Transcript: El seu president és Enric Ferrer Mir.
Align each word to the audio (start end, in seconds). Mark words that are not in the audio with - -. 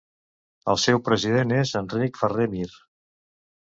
El 0.73 0.79
seu 0.85 1.03
president 1.11 1.55
és 1.59 1.77
Enric 1.83 2.21
Ferrer 2.25 2.53
Mir. 2.59 2.69